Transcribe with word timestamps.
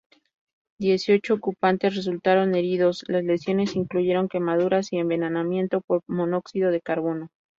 Dieciocho 0.79 1.35
ocupantes 1.35 1.95
resultaron 1.95 2.55
heridos; 2.55 3.03
las 3.07 3.23
lesiones 3.23 3.75
incluyeron 3.75 4.29
quemaduras 4.29 4.91
y 4.91 4.97
envenenamiento 4.97 5.81
por 5.81 6.01
monóxido 6.07 6.71
de 6.71 6.81
carbono. 6.81 7.29